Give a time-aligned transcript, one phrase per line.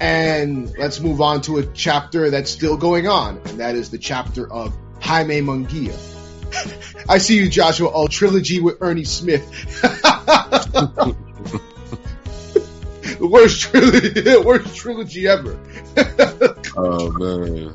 [0.00, 3.98] And let's move on to a chapter that's still going on, and that is the
[3.98, 5.96] chapter of Jaime Munguia.
[7.08, 7.88] I see you, Joshua.
[7.88, 9.48] All trilogy with Ernie Smith.
[13.18, 15.58] the worst trilogy, worst trilogy ever.
[16.76, 17.74] oh man!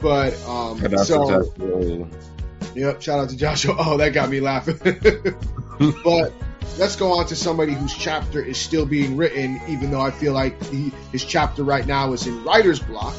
[0.00, 2.08] But um, so Joshua.
[2.74, 3.74] Yep, shout out to Joshua.
[3.78, 4.78] Oh, that got me laughing.
[6.04, 6.32] but
[6.78, 10.32] let's go on to somebody whose chapter is still being written, even though I feel
[10.32, 13.14] like he, his chapter right now is in writer's block.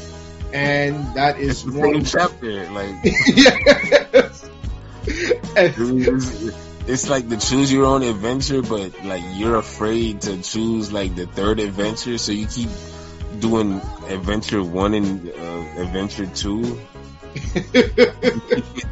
[0.52, 2.04] And that is It's one.
[2.04, 2.70] chapter.
[2.70, 4.50] Like yes.
[5.56, 6.54] And- it's,
[6.86, 11.26] it's like the choose your own adventure, but like you're afraid to choose like the
[11.26, 12.68] third adventure, so you keep
[13.40, 16.78] doing adventure one and uh, adventure two.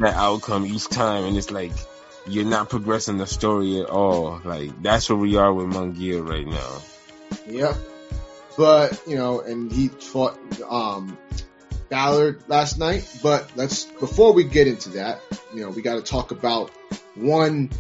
[0.00, 1.72] that outcome each time, and it's like
[2.26, 4.40] you're not progressing the story at all.
[4.44, 6.82] Like that's where we are with Munguia right now.
[7.46, 7.76] Yep.
[8.56, 11.16] But, you know, and he fought um
[11.88, 13.08] Ballard last night.
[13.22, 15.20] But let's before we get into that,
[15.54, 16.70] you know, we gotta talk about
[17.14, 17.70] one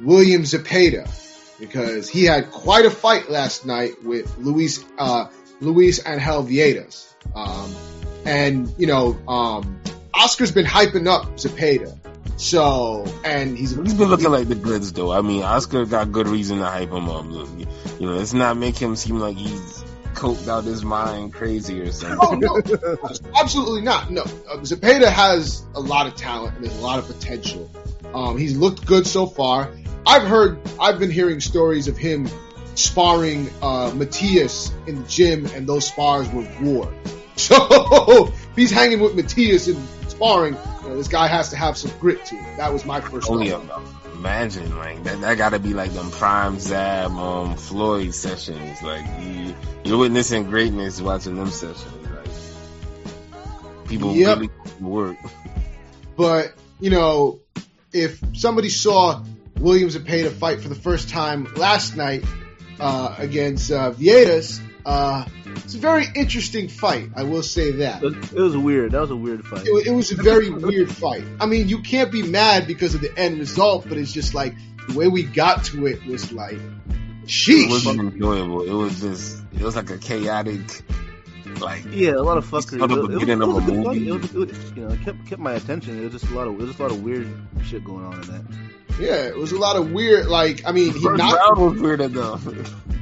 [0.00, 1.22] William Zepeda.
[1.58, 5.28] Because he had quite a fight last night with Luis uh
[5.60, 7.14] Luis Angel Vietas.
[7.34, 7.74] Um
[8.24, 9.80] and you know, um
[10.16, 11.96] Oscar's been hyping up Zepeda.
[12.36, 15.10] So and he's He's been looking like the goods though.
[15.12, 17.26] I mean, Oscar got good reason to hype him up.
[17.26, 17.48] Look,
[17.98, 21.92] You know, let's not make him seem like he's coked out his mind crazy or
[21.92, 22.18] something.
[22.20, 22.60] Oh no,
[23.40, 24.10] absolutely not.
[24.10, 27.70] No, uh, Zepeda has a lot of talent and there's a lot of potential.
[28.14, 29.70] Um, he's looked good so far.
[30.06, 32.28] I've heard, I've been hearing stories of him
[32.74, 36.92] sparring uh, Matthias in the gym, and those spars were war.
[37.38, 39.76] So he's hanging with Matthias and
[40.16, 42.56] sparring, you know, this guy has to have some grit to him.
[42.56, 43.30] That was my first.
[43.30, 43.82] Only thought.
[44.14, 45.20] imagine like that.
[45.20, 48.82] That got to be like them prime Zab, um, Floyd sessions.
[48.82, 52.08] Like you, you're witnessing greatness watching them sessions.
[52.10, 54.38] Like people Yep.
[54.38, 55.16] really work.
[56.16, 57.40] But, you know,
[57.92, 59.22] if somebody saw
[59.58, 62.24] William Zepeda fight for the first time last night
[62.80, 65.26] uh, against uh, Vietas, uh,
[65.56, 67.10] it's a very interesting fight.
[67.16, 68.02] I will say that.
[68.02, 68.92] It was, weird.
[68.92, 69.66] That was a weird fight.
[69.66, 71.24] It, it was a very weird fight.
[71.40, 74.54] I mean, you can't be mad because of the end result, but it's just like
[74.88, 76.58] the way we got to it was like,
[77.24, 77.64] sheesh.
[77.64, 78.62] It wasn't enjoyable.
[78.62, 80.82] It was just, it was like a chaotic,
[81.60, 82.78] like Yeah, a lot of fuckery.
[82.78, 84.08] Sort of It- it beginning of a movie.
[84.08, 85.98] It was, it was- you know, it kept kept my attention.
[85.98, 87.28] It was just a lot of it was just a lot of weird
[87.64, 88.42] shit going on in that.
[89.00, 90.26] Yeah, it was a lot of weird.
[90.26, 91.34] Like, I mean, he first knocked.
[91.36, 92.46] round was weird enough.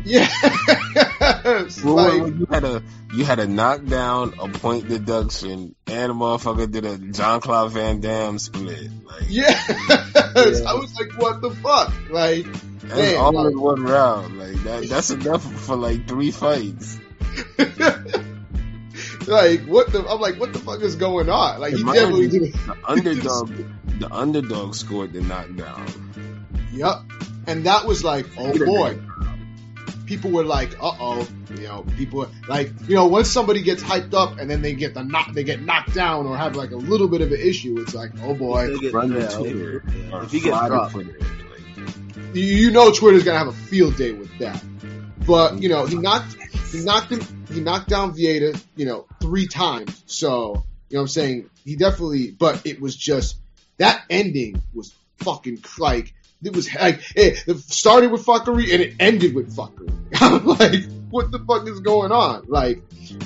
[0.04, 0.28] Yeah,
[1.84, 2.82] Well, like, you had a
[3.15, 8.00] you had a knockdown, a point deduction, and a motherfucker did a John Claude Van
[8.00, 8.91] Damme split.
[9.04, 9.59] Like yeah.
[9.69, 11.93] I was like, what the fuck?
[12.10, 12.44] Like,
[12.82, 14.38] that's man, all like- in one round.
[14.38, 16.98] Like that that's enough for like three fights.
[19.26, 20.04] like what the?
[20.09, 21.60] I'm like, what the fuck is going on?
[21.60, 22.53] Like, he definitely did.
[22.53, 23.50] The underdog
[23.98, 25.87] the underdog scored the knockdown.
[26.72, 26.94] Yep.
[27.47, 28.98] And that was like, oh boy.
[30.14, 34.14] People were like, uh oh, you know, people like, you know, once somebody gets hyped
[34.14, 36.76] up and then they get the knock, they get knocked down or have like a
[36.76, 39.82] little bit of an issue, it's like, oh boy, They get- Run yeah, Twitter.
[39.84, 40.94] if- or if he gets dropped,
[42.32, 44.62] you, you know, Twitter's gonna have a field day with that.
[45.26, 46.36] But you know, he knocked,
[46.70, 47.20] he knocked him,
[47.52, 50.00] he knocked down Vieta, you know, three times.
[50.06, 53.36] So you know, what I'm saying he definitely, but it was just
[53.78, 56.14] that ending was fucking like
[56.44, 59.84] it was like it, it started with fuckery and it ended with fuckery.
[60.20, 62.44] I'm like, what the fuck is going on?
[62.48, 62.82] Like,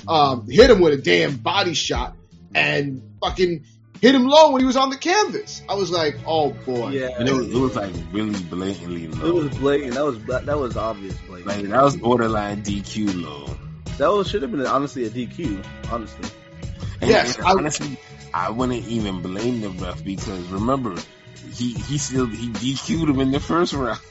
[0.07, 2.15] um, hit him with a damn body shot
[2.55, 3.65] and fucking
[4.01, 5.63] hit him low when he was on the canvas.
[5.69, 6.91] I was like, oh boy.
[6.91, 9.27] Yeah, and it was, it was like really blatantly low.
[9.29, 9.95] it was blatant.
[9.95, 11.15] That was that, that was obvious.
[11.29, 13.55] Like, like that was borderline DQ low.
[13.99, 15.65] that was should have been honestly a DQ.
[15.91, 16.29] Honestly,
[17.01, 17.99] And, Yes, and I- honestly,
[18.35, 20.95] I wouldn't even blame the ref because remember,
[21.55, 24.01] he he still he DQ'd him in the first round.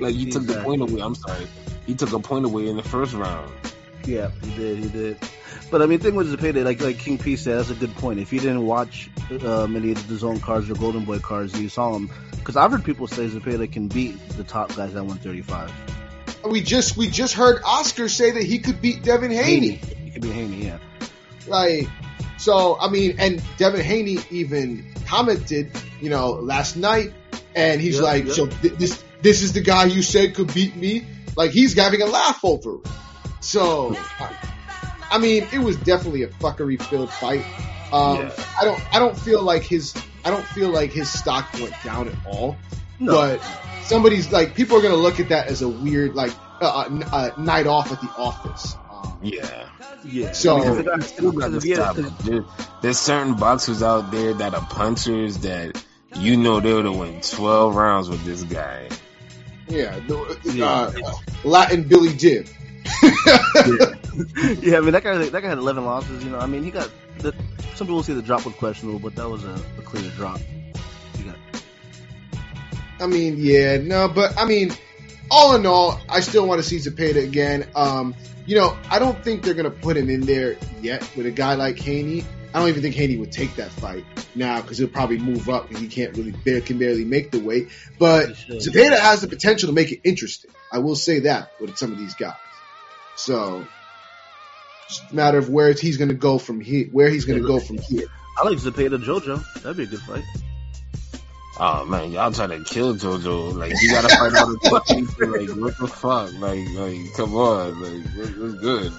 [0.00, 1.00] like he took the point away.
[1.00, 1.46] I'm sorry,
[1.86, 3.52] he took a point away in the first round.
[4.04, 5.18] yeah, he did, he did.
[5.70, 7.94] But I mean, the thing with Zepeda, like like King P said, that's a good
[7.96, 8.20] point.
[8.20, 9.10] If you didn't watch
[9.42, 12.10] uh, many of the zone cards or Golden Boy cards, you saw him.
[12.36, 15.72] Because I've heard people say Zepeda can beat the top guys at 135.
[16.48, 19.70] We just we just heard Oscar say that he could beat Devin Haney.
[19.70, 20.78] He could beat Haney, yeah.
[21.48, 21.88] Like,
[22.38, 27.12] so I mean, and Devin Haney even commented, you know, last night,
[27.56, 28.34] and he's Yep, like, yep.
[28.34, 31.04] "So th- this this is the guy you said could beat me."
[31.36, 32.88] Like he's having a laugh over it.
[33.40, 33.94] So,
[35.10, 37.44] I mean, it was definitely a fuckery filled fight.
[37.92, 38.44] Um, Yeah.
[38.60, 42.08] I don't I don't feel like his I don't feel like his stock went down
[42.08, 42.56] at all.
[42.98, 43.12] no.
[43.12, 43.40] but
[43.84, 47.66] somebody's like people are gonna look at that as a weird like uh, uh, night
[47.66, 48.74] off at the office.
[48.90, 49.68] Um, yeah.
[50.04, 50.32] Yeah.
[50.32, 50.58] So
[52.82, 55.82] there's certain boxers out there that are punchers that
[56.16, 58.88] you know they would have won 12 rounds with this guy.
[59.68, 61.12] Yeah, uh, uh,
[61.44, 62.48] Latin Billy Jib.
[63.02, 63.94] yeah.
[64.60, 66.24] yeah, I mean that guy that guy had 11 losses.
[66.24, 67.34] You know, I mean he got the,
[67.74, 70.40] some people say the drop was questionable, but that was a, a clear drop.
[71.24, 71.36] Got...
[73.00, 74.70] I mean, yeah, no, but I mean,
[75.30, 77.68] all in all, I still want to see Zepeda again.
[77.74, 78.14] Um,
[78.46, 81.54] you know, I don't think they're gonna put him in there yet with a guy
[81.54, 82.24] like Haney.
[82.54, 84.04] I don't even think Haney would take that fight
[84.34, 87.40] now because he'll probably move up and he can't really bear, can barely make the
[87.40, 87.68] weight.
[87.98, 90.50] But Zepeda has the potential to make it interesting.
[90.72, 92.34] I will say that with some of these guys.
[93.16, 93.66] So,
[94.86, 96.86] it's a matter of where he's going to go from here.
[96.92, 98.06] Where he's going to go from here.
[98.38, 99.62] I like Zepeda JoJo.
[99.62, 100.24] That'd be a good fight.
[101.58, 103.56] Oh man, y'all trying to kill JoJo?
[103.56, 104.58] Like you gotta fight all the
[105.18, 106.32] Like what the fuck?
[106.34, 108.04] Like like come on, like
[108.36, 108.92] what's good?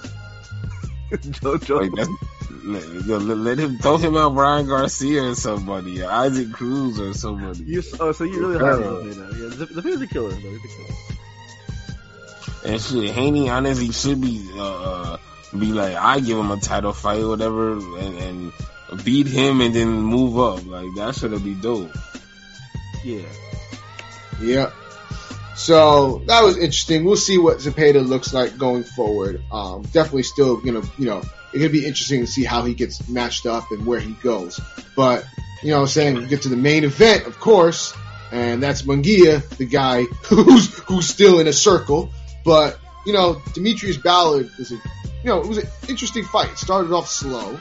[1.39, 1.95] JoJo.
[1.95, 2.07] Like
[2.49, 7.13] that's let, let, him throw him out Ryan Garcia or somebody, or Isaac Cruz or
[7.13, 7.63] somebody.
[7.63, 9.29] You, oh, so you really like him now?
[9.38, 10.29] Yeah, the, the a killer.
[10.29, 10.38] Though.
[10.38, 10.97] He's a killer.
[12.65, 15.17] And shit, Haney honestly should be uh, uh,
[15.57, 19.73] be like, I give him a title fight or whatever, and, and beat him and
[19.73, 20.65] then move up.
[20.65, 21.91] Like that should have be dope.
[23.03, 23.21] Yeah.
[24.41, 24.71] Yeah.
[25.57, 27.04] So that was interesting.
[27.04, 29.42] We'll see what Zepeda looks like going forward.
[29.51, 33.09] Um, definitely still gonna, you know, it's gonna be interesting to see how he gets
[33.09, 34.59] matched up and where he goes.
[34.95, 35.25] But
[35.63, 37.95] you know, I'm saying we get to the main event, of course,
[38.31, 42.12] and that's Munguia, the guy who's who's still in a circle.
[42.45, 44.81] But you know, Demetrius Ballard is a, you
[45.25, 46.51] know, it was an interesting fight.
[46.51, 47.59] It started off slow.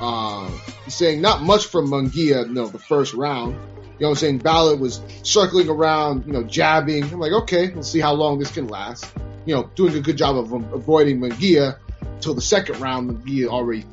[0.00, 0.50] Uh,
[0.88, 3.58] saying not much from Munguia, no, the first round.
[3.98, 4.38] You know what I'm saying?
[4.38, 7.04] Ballard was circling around, you know, jabbing.
[7.04, 9.10] I'm like, okay, let's see how long this can last.
[9.46, 11.78] You know, doing a good job of um, avoiding Munguia
[12.20, 13.84] till the second round, Munguia already,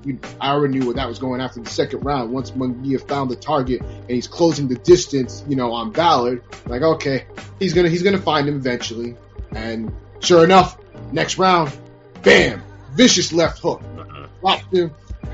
[0.41, 2.31] I already knew where that was going after the second round.
[2.31, 6.81] Once Munguia found the target and he's closing the distance, you know, on Ballard, like,
[6.81, 7.25] okay,
[7.59, 9.15] he's gonna, he's gonna find him eventually.
[9.51, 10.77] And sure enough,
[11.11, 11.71] next round,
[12.23, 12.61] bam,
[12.93, 14.27] vicious left hook, uh-huh.
[14.41, 14.91] locked him,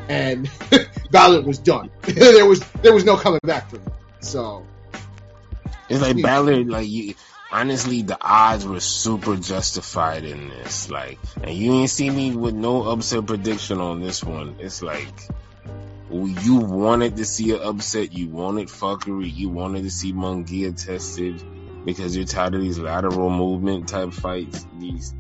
[0.10, 0.50] and
[1.12, 1.89] Ballard was done.
[2.01, 3.92] there was, there was no coming back from him.
[4.19, 4.66] So.
[5.89, 7.16] It's like Ballard, like you,
[7.51, 10.89] honestly, the odds were super justified in this.
[10.89, 14.57] Like, and you ain't see me with no upset prediction on this one.
[14.60, 15.13] It's like,
[16.12, 21.42] you wanted to see an upset, you wanted fuckery, you wanted to see Munguia tested
[21.86, 24.65] because you're tired of these lateral movement type fights.
[24.80, 25.13] These,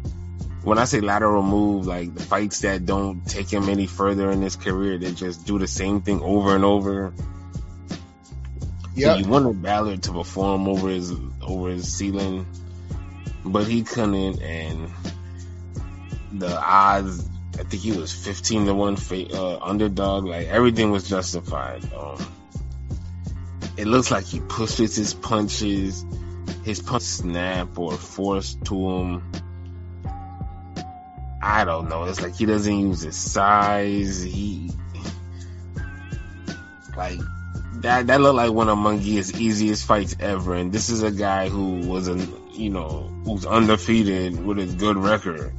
[0.63, 4.41] when I say lateral move, like the fights that don't take him any further in
[4.41, 7.13] his career, they just do the same thing over and over.
[8.99, 12.45] Yeah, so you wanted Ballard to perform over his over his ceiling,
[13.45, 14.91] but he couldn't, and
[16.33, 17.27] the odds.
[17.57, 20.25] I think he was fifteen to one uh, underdog.
[20.25, 21.83] Like everything was justified.
[21.93, 22.17] Um,
[23.77, 26.05] it looks like he pushes his punches,
[26.63, 29.31] his punch snap or force to him.
[31.41, 32.03] I don't know.
[32.03, 34.21] It's like he doesn't use his size.
[34.21, 34.71] He
[36.97, 37.19] like
[37.81, 41.49] that that looked like one of Munguia's easiest fights ever, and this is a guy
[41.49, 42.17] who was a
[42.51, 45.53] you know who's undefeated with a good record.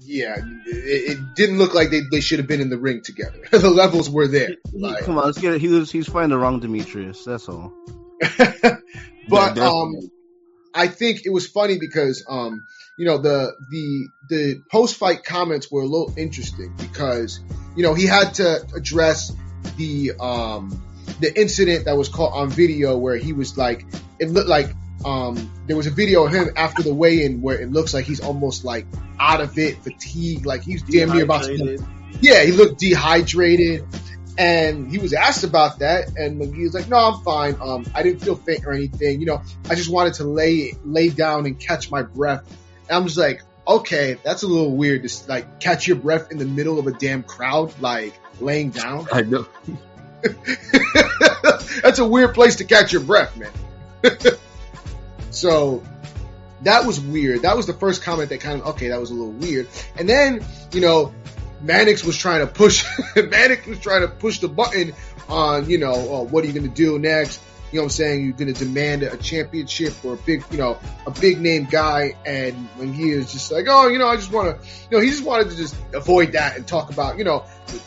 [0.00, 0.36] Yeah,
[0.66, 3.38] it, it didn't look like they, they should have been in the ring together.
[3.50, 4.50] the levels were there.
[4.72, 5.60] Like, Come on, let's get it.
[5.60, 7.24] He was he's fighting the wrong Demetrius.
[7.24, 7.72] That's all.
[9.28, 9.94] but um,
[10.74, 12.64] I think it was funny because um,
[12.98, 17.40] you know the the the post fight comments were a little interesting because
[17.76, 19.32] you know he had to address
[19.76, 20.82] the um
[21.20, 23.86] the incident that was caught on video where he was like,
[24.18, 27.70] it looked like um, there was a video of him after the weigh-in where it
[27.70, 28.86] looks like he's almost like
[29.18, 31.78] out of it, fatigued, like he's damn near about to.
[32.20, 33.84] Yeah, he looked dehydrated,
[34.38, 37.56] and he was asked about that, and McGee was like, "No, I'm fine.
[37.60, 39.20] Um, I didn't feel faint or anything.
[39.20, 42.44] You know, I just wanted to lay lay down and catch my breath."
[42.88, 46.38] And I'm just like, okay, that's a little weird to like catch your breath in
[46.38, 49.06] the middle of a damn crowd, like laying down.
[49.12, 49.46] I know.
[51.82, 53.52] That's a weird place to catch your breath, man.
[55.30, 55.84] so
[56.62, 57.42] that was weird.
[57.42, 59.68] That was the first comment that kind of, okay, that was a little weird.
[59.96, 61.14] And then, you know,
[61.60, 62.84] Mannix was trying to push,
[63.16, 64.94] Mannix was trying to push the button
[65.28, 67.40] on, you know, oh, what are you going to do next?
[67.76, 68.24] You know what I'm saying?
[68.24, 72.16] You're going to demand a championship or a big, you know, a big name guy.
[72.24, 75.04] And when he is just like, oh, you know, I just want to, you know,
[75.04, 77.44] he just wanted to just avoid that and talk about, you know,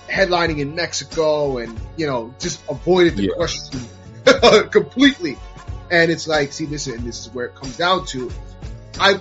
[0.08, 3.34] headlining in Mexico and, you know, just avoided the yeah.
[3.36, 3.80] question
[4.70, 5.40] completely.
[5.90, 8.32] And it's like, see, this and this is where it comes down to.
[9.00, 9.20] I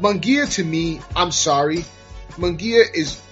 [0.00, 1.84] Munguia to me, I'm sorry,
[2.30, 3.22] Munguia is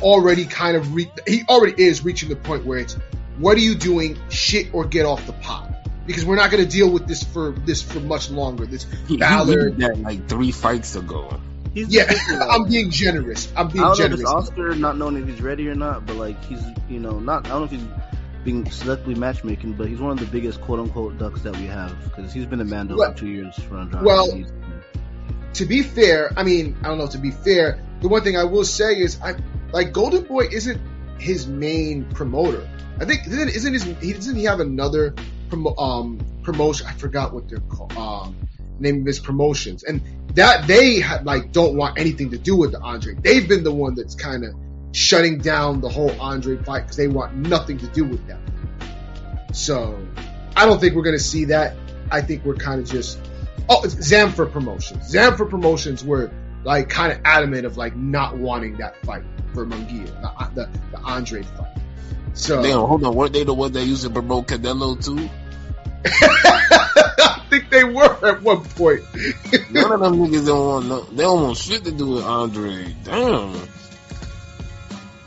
[0.00, 2.94] already kind of re- he already is reaching the point where it's
[3.38, 5.71] what are you doing, shit or get off the pot
[6.06, 8.66] because we're not going to deal with this for this for much longer.
[8.66, 11.40] This He, he Balor, did that like three fights ago.
[11.74, 12.12] He's yeah,
[12.50, 13.50] I'm being generous.
[13.56, 14.20] I'm I being don't know if generous.
[14.20, 17.46] it's Oscar not knowing if he's ready or not, but like he's you know not
[17.46, 17.86] I don't know if he's
[18.44, 21.96] being selectively matchmaking, but he's one of the biggest quote unquote ducks that we have
[22.04, 24.02] because he's been a Mando Well- for two years for Andrade.
[24.04, 24.50] well, He's-
[25.54, 27.06] to be fair, I mean, I don't know.
[27.08, 29.34] To be fair, the one thing I will say is, I
[29.72, 30.80] like Golden Boy isn't
[31.18, 32.66] his main promoter.
[33.00, 35.14] I think isn't isn't his he doesn't he have another
[35.52, 36.86] promo, um promotion?
[36.86, 37.92] I forgot what they're called.
[37.96, 38.36] Um,
[38.78, 40.02] name of his promotions, and
[40.34, 43.14] that they like don't want anything to do with the Andre.
[43.14, 44.54] They've been the one that's kind of
[44.92, 48.40] shutting down the whole Andre fight because they want nothing to do with that.
[49.52, 49.98] So
[50.56, 51.76] I don't think we're gonna see that.
[52.10, 53.18] I think we're kind of just
[53.68, 55.12] oh it's Zanfer Promotions.
[55.12, 56.30] Zanfer Promotions were
[56.64, 60.98] like kind of adamant of like not wanting that fight for Munguia, the, the, the
[60.98, 61.76] Andre fight.
[62.34, 65.28] So Damn, hold on, weren't they the ones that used to promote Canelo too?
[66.04, 69.02] I think they were at one point.
[69.70, 72.94] None of them niggas don't want no, they don't want shit to do with Andre.
[73.04, 73.68] Damn.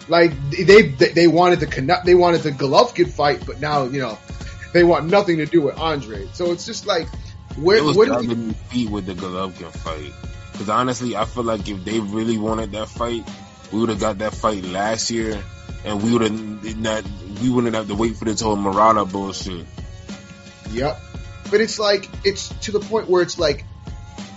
[0.08, 4.00] like they they, they wanted the Kana- they wanted the Golovkin fight, but now you
[4.00, 4.18] know
[4.74, 6.28] they want nothing to do with Andre.
[6.34, 7.08] So it's just like
[7.58, 10.14] where It was where do dragging me feet with the Golovkin fight.
[10.52, 13.28] Because honestly, I feel like if they really wanted that fight,
[13.72, 15.42] we would have got that fight last year,
[15.84, 17.04] and we would have not.
[17.42, 19.66] We wouldn't have to wait for this whole Murata bullshit.
[20.76, 21.00] Yep.
[21.50, 23.66] But it's like it's to the point where it's like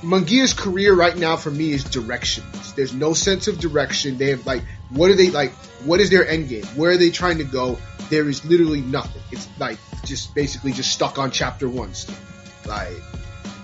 [0.03, 2.75] Munguia's career right now for me is directionless.
[2.75, 4.19] There's no sense of direction.
[4.19, 5.53] They have like what are they like
[5.85, 6.65] what is their end game?
[6.77, 7.79] Where are they trying to go?
[8.11, 9.23] There is literally nothing.
[9.33, 12.15] It's like just basically just stuck on chapter one still.
[12.67, 12.93] Like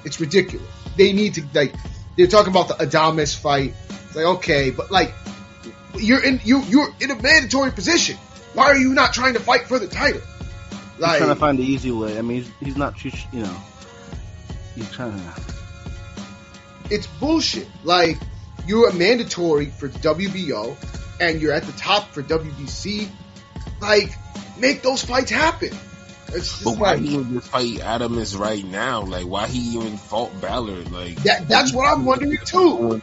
[0.05, 0.69] it's ridiculous.
[0.97, 1.75] They need to like
[2.17, 3.75] they're talking about the Adames fight.
[3.89, 5.15] It's like okay, but like
[5.97, 8.17] you're in you you're in a mandatory position.
[8.55, 10.23] Why are you not trying to fight for the title?
[10.97, 12.19] He's trying to find the easy way.
[12.19, 13.57] I mean, he's, he's not you you know
[14.75, 15.43] he's trying to.
[16.91, 17.69] it's bullshit.
[17.83, 18.19] Like
[18.67, 20.77] you're a mandatory for WBO
[21.21, 23.09] and you're at the top for WBC.
[23.81, 24.11] Like
[24.59, 25.71] make those fights happen.
[26.29, 29.03] It's But just why like he even just fight Adames right now?
[29.03, 30.91] Like why he even fought Ballard?
[30.91, 31.49] Like that.
[31.49, 33.01] That's what I'm wondering too.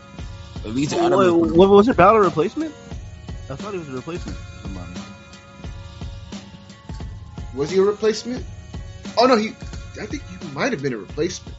[0.66, 1.56] At least Wait, Adames.
[1.56, 1.98] what was it?
[1.98, 2.74] Ballard replacement?
[3.50, 4.91] I thought he was a replacement for somebody.
[7.56, 8.46] Was he a replacement?
[9.18, 9.50] Oh no, he.
[10.02, 11.56] I think he might have been a replacement.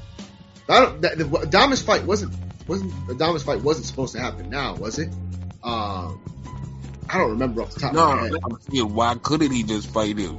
[0.69, 1.03] I don't.
[1.03, 2.35] That, the Adames fight wasn't
[2.67, 5.09] wasn't Adames fight wasn't supposed to happen now, was it?
[5.63, 6.21] Um,
[7.09, 8.33] I don't remember off the top no, of my head.
[8.45, 10.39] I'm saying why couldn't he just fight him?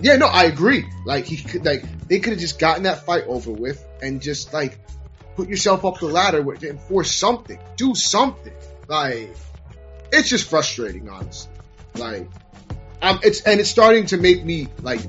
[0.00, 0.86] Yeah, no, I agree.
[1.04, 4.52] Like he could, like they could have just gotten that fight over with and just
[4.52, 4.78] like
[5.34, 8.52] put yourself up the ladder with and force something, do something.
[8.86, 9.34] Like
[10.12, 11.50] it's just frustrating, honestly.
[11.96, 12.28] Like
[13.02, 15.00] um, it's and it's starting to make me like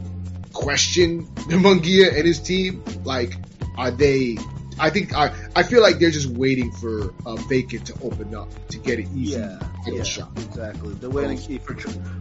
[0.53, 2.83] question Munguia and his team.
[3.03, 3.35] Like,
[3.77, 4.37] are they?
[4.77, 8.49] I think I I feel like they're just waiting for uh, Bacon to open up
[8.69, 10.31] to get it easy Yeah, yeah, shot.
[10.35, 10.93] exactly.
[10.95, 11.73] They're waiting for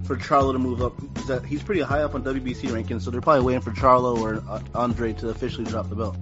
[0.05, 0.95] for Charlo to move up.
[1.27, 4.37] that- He's pretty high up on WBC rankings, so they're probably waiting for Charlo or
[4.49, 6.17] uh, Andre to officially drop the belt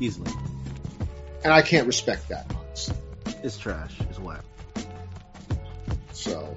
[0.00, 0.30] easily.
[1.44, 2.96] And I can't respect that, honestly.
[3.42, 3.94] It's trash.
[4.00, 4.42] It's whack.
[6.12, 6.56] So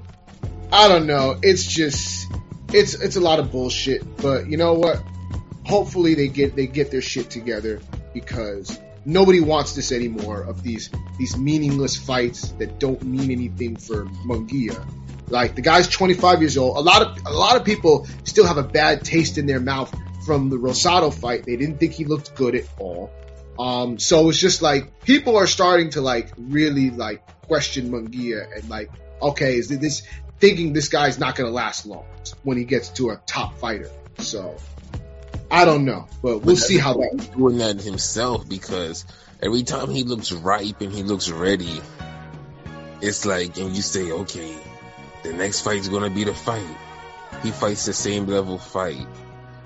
[0.72, 1.38] I don't know.
[1.42, 2.32] It's just
[2.74, 4.18] it's it's a lot of bullshit.
[4.18, 5.04] But you know what?
[5.66, 7.82] Hopefully they get they get their shit together
[8.14, 14.06] because nobody wants this anymore of these these meaningless fights that don't mean anything for
[14.26, 14.86] Munguia.
[15.30, 16.78] Like the guy's 25 years old.
[16.78, 19.94] A lot of a lot of people still have a bad taste in their mouth
[20.26, 21.46] from the Rosado fight.
[21.46, 23.12] They didn't think he looked good at all.
[23.58, 28.70] Um, so it's just like people are starting to like really like question Munguia and
[28.70, 30.04] like, okay, is this
[30.40, 32.06] thinking this guy's not going to last long
[32.44, 33.90] when he gets to a top fighter?
[34.20, 34.58] So
[35.50, 37.10] I don't know, but we'll see how that.
[37.14, 39.06] He's doing that himself because
[39.42, 41.82] every time he looks ripe and he looks ready,
[43.02, 44.56] it's like, and you say, okay,
[45.24, 46.78] the next fight's gonna be the fight.
[47.44, 49.06] He fights the same level fight,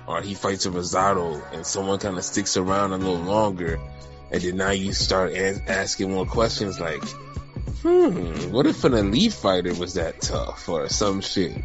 [0.06, 3.80] or he fights a Rosado, and someone kind of sticks around a little longer,
[4.30, 7.02] and then now you start as- asking more questions like,
[7.82, 11.56] hmm, what if an elite fighter was that tough, or some shit.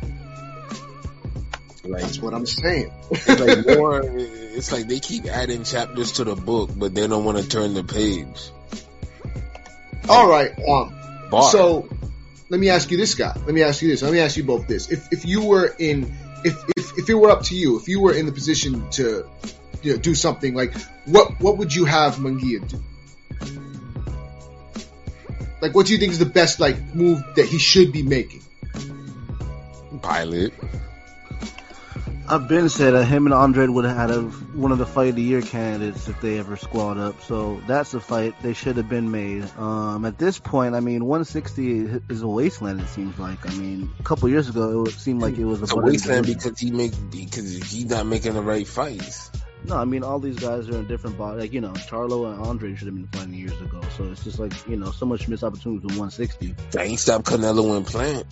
[1.84, 2.92] Like, That's what I'm saying.
[3.12, 4.02] it's like more.
[4.04, 7.74] It's like they keep adding chapters to the book, but they don't want to turn
[7.74, 8.52] the page.
[10.10, 10.52] All right.
[10.68, 10.94] Um,
[11.30, 11.44] Bar.
[11.44, 11.88] So
[12.50, 13.34] let me ask you this, guy.
[13.46, 14.02] Let me ask you this.
[14.02, 14.90] Let me ask you both this.
[14.92, 18.02] If if you were in, if if if it were up to you, if you
[18.02, 19.30] were in the position to
[19.82, 20.74] you know, do something like
[21.06, 22.84] what what would you have Munguia do?
[25.62, 28.42] Like, what do you think is the best like move that he should be making?
[30.02, 30.54] Pilot.
[32.30, 35.10] I've been said that him and Andre would have had a, one of the fight
[35.10, 37.22] of the year candidates if they ever squad up.
[37.24, 39.50] So that's a fight they should have been made.
[39.58, 42.82] Um, at this point, I mean, 160 is a wasteland.
[42.82, 43.50] It seems like.
[43.50, 46.26] I mean, a couple years ago, it seemed like it was a, It's a wasteland
[46.26, 49.32] because he make because he's not making the right fights.
[49.68, 51.42] No, I mean all these guys are in different body.
[51.42, 53.82] Like you know, Charlo and Andre should have been fighting years ago.
[53.98, 56.56] So it's just like you know, so much missed opportunities with 160.
[56.72, 58.26] They ain't stop Canelo and Plant.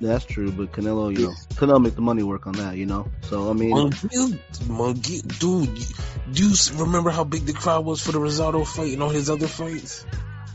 [0.00, 2.76] That's true, but Canelo, you know, Canelo make the money work on that.
[2.76, 7.84] You know, so I mean, Munguia, Munguia, dude, do you remember how big the crowd
[7.84, 10.06] was for the Rosado fight and all his other fights?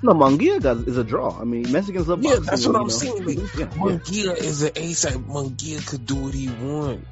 [0.01, 1.39] no, Munguia got is a draw.
[1.39, 2.45] I mean, Mexicans love Yeah, boxing.
[2.45, 2.87] that's what I'm know.
[2.89, 3.25] saying.
[3.25, 4.31] Like, Yeah, yeah.
[4.33, 5.05] Is an ace.
[5.05, 7.05] Like, Munguia could do what he want.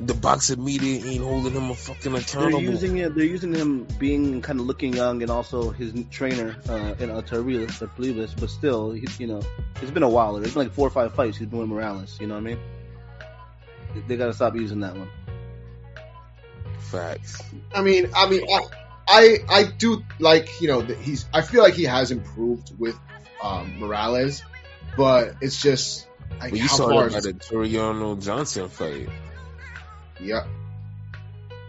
[0.00, 2.60] The boxing media ain't holding him a fucking accountable.
[2.60, 3.14] They're using it.
[3.14, 7.66] They're using him being kind of looking young, and also his trainer uh, in Altaria,
[7.66, 8.34] Plebis.
[8.38, 9.42] But still, he, you know,
[9.82, 10.38] it's been a while.
[10.38, 11.36] It's been like four or five fights.
[11.36, 12.18] He's been with Morales.
[12.18, 12.58] You know what I mean?
[14.08, 15.10] They got to stop using that one.
[16.78, 17.42] Facts.
[17.74, 18.60] I mean, I mean, I,
[19.06, 21.26] I, I do like you know that he's.
[21.32, 22.98] I feel like he has improved with
[23.42, 24.42] um, Morales,
[24.96, 26.06] but it's just
[26.38, 27.10] like But you saw far.
[27.10, 29.08] that by the Tureano Johnson fight.
[30.22, 30.46] Yeah,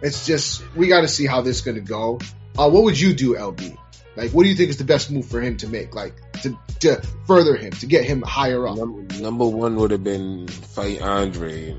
[0.01, 2.19] it's just we got to see how this is going to go.
[2.57, 3.77] Uh, what would you do, LB?
[4.15, 5.95] Like, what do you think is the best move for him to make?
[5.95, 8.77] Like to to further him to get him higher up.
[8.77, 11.77] Number, number one would have been fight Andre.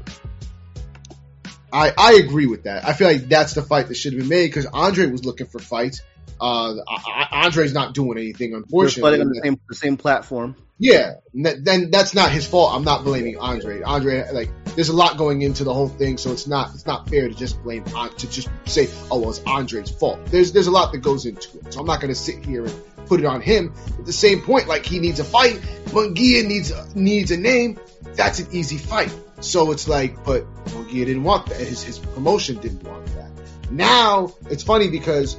[1.72, 2.86] I, I agree with that.
[2.86, 5.46] I feel like that's the fight that should have been made because Andre was looking
[5.46, 6.02] for fights.
[6.40, 9.02] Uh, I- I- Andre's not doing anything, They're unfortunately.
[9.12, 10.56] fighting on the same the same platform.
[10.78, 12.74] Yeah, then that's not his fault.
[12.74, 13.82] I'm not blaming Andre.
[13.82, 17.08] Andre, like, there's a lot going into the whole thing, so it's not it's not
[17.08, 20.24] fair to just blame to just say, oh well, it's Andre's fault.
[20.26, 22.74] There's there's a lot that goes into it, so I'm not gonna sit here and
[23.06, 23.72] put it on him.
[24.00, 27.78] At the same point, like he needs a fight, Munguia needs needs a name.
[28.14, 29.14] That's an easy fight.
[29.42, 31.58] So it's like, but Munguia didn't want that.
[31.58, 33.30] His his promotion didn't want that.
[33.70, 35.38] Now it's funny because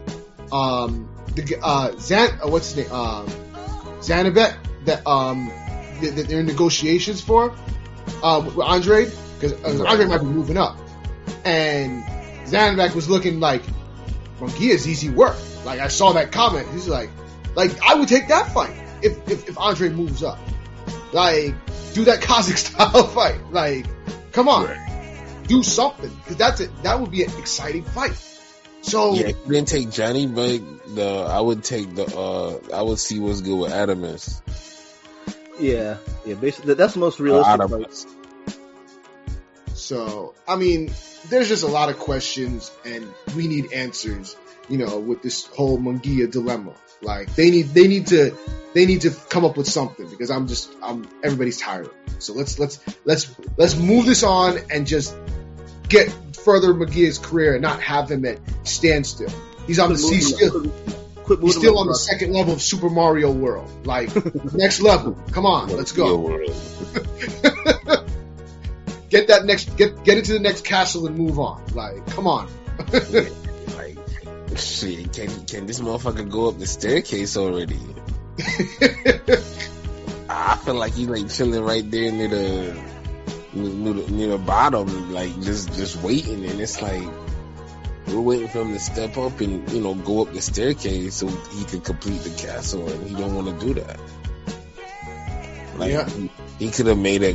[0.52, 2.94] um the uh Zan uh, what's his name?
[2.94, 3.28] Um
[4.00, 5.48] Zanabet that um
[6.02, 7.56] that, that they're in negotiations for
[8.22, 9.06] um with Andre
[9.40, 10.78] because uh, Andre might be moving up.
[11.46, 12.04] And
[12.46, 13.64] Zanabek was looking like
[14.40, 15.38] Munguia's easy work.
[15.64, 16.68] Like I saw that comment.
[16.74, 17.10] He's like
[17.56, 20.40] like I would take that fight if if, if Andre moves up.
[21.14, 21.56] Like
[21.94, 23.86] do that Kazakh style fight like
[24.32, 24.70] come on
[25.48, 28.18] do something because that's it that would be an exciting fight
[28.82, 30.60] so Yeah, if you didn't take Johnny, but
[30.94, 34.42] the I would take the uh I would see what's good with Adames.
[35.58, 36.36] Yeah, yeah.
[36.36, 37.62] Basically, that's the most Uh, realistic.
[37.70, 37.88] fight.
[37.88, 38.06] Adames.
[39.74, 40.92] So, I mean,
[41.30, 44.36] there's just a lot of questions and we need answers,
[44.70, 46.74] you know, with this whole Munguia dilemma.
[47.04, 48.36] Like they need, they need to,
[48.74, 51.86] they need to come up with something because I'm just, I'm, everybody's tired.
[51.88, 51.94] of.
[52.20, 55.16] So let's, let's, let's, let's move this on and just
[55.90, 56.12] get
[56.44, 59.30] further McGee's career and not have him at standstill.
[59.68, 62.54] He's on the, Quit he's moving- still, quit he's still on the a- second level
[62.54, 63.86] of Super Mario World.
[63.86, 64.10] Like
[64.54, 65.14] next level.
[65.32, 66.40] Come on, let's go.
[69.10, 71.64] Get that next, get, get into the next castle and move on.
[71.76, 72.50] Like, come on.
[74.56, 77.80] Shit, can can this motherfucker go up the staircase already?
[80.30, 82.84] I feel like he's like chilling right there near the
[83.54, 87.04] near the, near the bottom, like just just waiting, and it's like
[88.08, 91.28] we're waiting for him to step up and you know go up the staircase so
[91.28, 94.00] he can complete the castle, and he don't want to do that.
[95.78, 96.10] Like Yeah.
[96.10, 97.34] he, he could have made a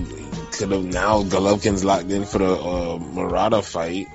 [0.52, 4.06] could have now Golovkin's locked in for the uh, Murata fight,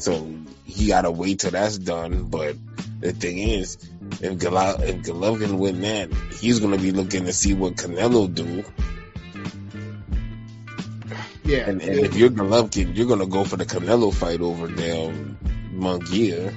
[0.00, 0.34] so
[0.64, 2.24] he gotta wait till that's done.
[2.24, 2.56] But
[3.00, 3.76] the thing is,
[4.20, 6.10] if Golo- if Golovkin win that,
[6.40, 8.64] he's gonna be looking to see what Canelo do.
[11.44, 11.68] Yeah.
[11.68, 15.36] And, and if you're Golovkin, you're gonna go for the Canelo fight over damn
[15.74, 16.54] Munguia.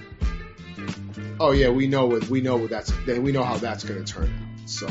[1.39, 4.25] oh yeah, we know what we know what that's we know how that's gonna turn
[4.25, 4.69] out.
[4.69, 4.88] So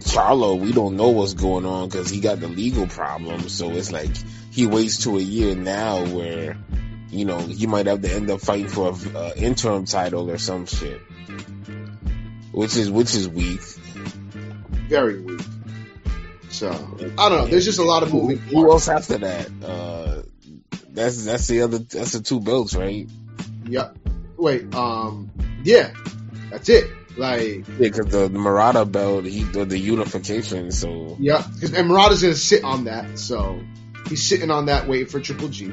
[0.00, 3.48] Charlo, we don't know what's going on because he got the legal problem.
[3.48, 4.10] So it's like
[4.50, 6.58] he waits to a year now where,
[7.10, 10.38] you know, he might have to end up fighting for an uh, interim title or
[10.38, 11.00] some shit,
[12.52, 13.60] which is which is weak.
[14.88, 15.40] very weak.
[16.50, 16.70] So
[17.18, 17.46] I don't know.
[17.46, 18.88] There's just a lot of moving Who parts.
[18.88, 19.50] else after that?
[19.64, 20.22] Uh,
[20.90, 23.08] that's that's the other that's the two belts, right?
[23.66, 23.96] Yep.
[24.36, 24.74] Wait.
[24.74, 25.30] Um.
[25.64, 25.92] Yeah.
[26.50, 26.90] That's it.
[27.16, 27.64] Like.
[27.78, 30.70] Because the, the Murata belt, he the, the unification.
[30.70, 31.44] So Yeah.
[31.54, 33.18] Because and Murata's gonna sit on that.
[33.18, 33.60] So
[34.08, 35.72] he's sitting on that waiting for Triple G.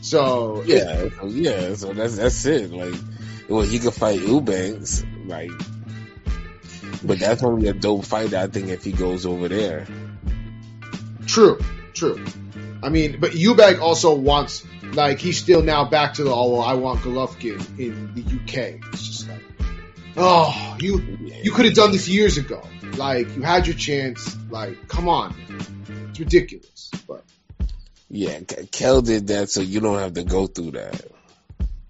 [0.00, 1.74] So yeah, yeah.
[1.74, 2.70] So that's that's it.
[2.70, 2.94] Like,
[3.48, 5.50] well, he could fight Eubanks, like,
[7.02, 8.32] but that's only a dope fight.
[8.34, 9.86] I think if he goes over there.
[11.26, 11.58] True,
[11.94, 12.24] true.
[12.82, 16.62] I mean, but Eubank also wants like he's still now back to the oh well,
[16.62, 18.80] I want Golovkin in the UK.
[18.92, 19.42] It's just like,
[20.16, 21.00] oh, you
[21.42, 22.62] you could have done this years ago.
[22.96, 24.36] Like you had your chance.
[24.50, 25.34] Like, come on,
[26.08, 26.90] it's ridiculous.
[27.06, 27.24] But
[28.10, 28.40] yeah,
[28.70, 31.04] Kel did that, so you don't have to go through that.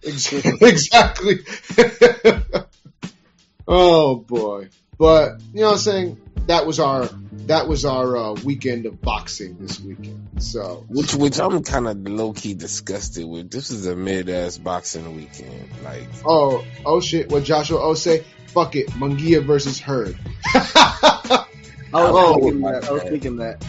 [0.03, 1.39] exactly.
[3.69, 6.21] oh boy, but you know what I'm saying.
[6.47, 7.09] That was our
[7.47, 10.43] that was our uh, weekend of boxing this weekend.
[10.43, 13.51] So which which I'm kind of low key disgusted with.
[13.51, 15.69] This is a mid ass boxing weekend.
[15.85, 18.25] Like oh oh shit, what Joshua O say?
[18.47, 20.19] Fuck it, Munguia versus Hurd.
[20.55, 21.47] I
[21.93, 22.85] was oh, thinking that.
[22.89, 23.65] I was thinking that.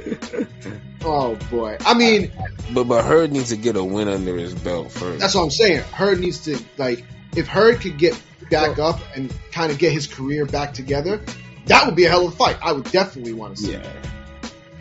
[1.04, 2.32] oh boy, I mean,
[2.72, 5.20] but but Hurd needs to get a win under his belt first.
[5.20, 5.82] That's what I'm saying.
[5.84, 7.04] Hurd needs to like
[7.36, 11.20] if Hurd could get back up and kind of get his career back together,
[11.66, 12.58] that would be a hell of a fight.
[12.62, 13.72] I would definitely want to see.
[13.72, 13.92] Yeah.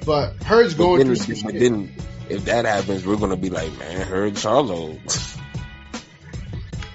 [0.06, 1.60] But Hurd's but going then, through some shit.
[1.60, 1.94] Then
[2.30, 5.00] if that happens, we're gonna be like, man, Hurd Charlo.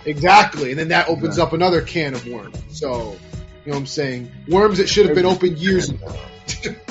[0.04, 1.44] exactly, and then that opens yeah.
[1.44, 2.58] up another can of worms.
[2.70, 4.30] So, you know what I'm saying?
[4.48, 6.12] Worms that should have been opened years ago.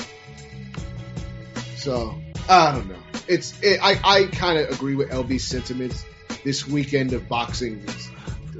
[1.84, 2.14] so
[2.48, 2.96] I don't know.
[3.28, 6.04] It's it, I I kind of agree with LB's sentiments.
[6.42, 8.10] This weekend of boxing was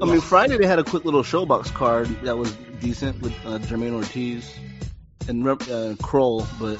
[0.01, 3.59] I mean, Friday they had a quick little showbox card that was decent with uh,
[3.59, 4.53] Jamaine Ortiz
[5.27, 6.79] and uh, Kroll, but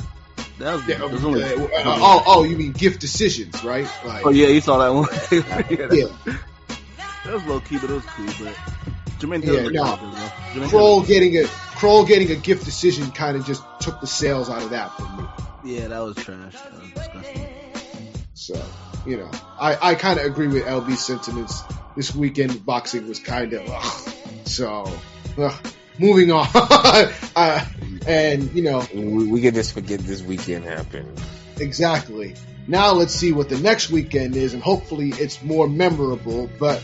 [0.60, 3.90] that was, yeah, was only, uh, oh, oh, you mean gift decisions, right?
[4.06, 5.08] Like, oh yeah, you saw that one.
[5.32, 5.96] yeah, that,
[6.28, 6.38] yeah,
[7.24, 8.26] that was low key, but it was cool.
[8.26, 8.56] But
[9.20, 10.68] Jamaine yeah, no.
[10.68, 11.46] Kroll getting a
[11.78, 15.04] Kroll getting a gift decision kind of just took the sales out of that for
[15.04, 15.26] me.
[15.66, 16.54] Yeah, that was trash.
[16.62, 17.48] That was disgusting.
[18.36, 18.64] So
[19.06, 21.64] you know, I I kind of agree with LB's sentiments
[21.96, 23.68] this weekend boxing was kind of
[24.46, 24.86] so.
[25.98, 27.66] moving on, uh,
[28.06, 31.20] and you know we, we can just forget this weekend happened.
[31.60, 32.36] Exactly.
[32.68, 36.48] Now let's see what the next weekend is, and hopefully it's more memorable.
[36.60, 36.84] But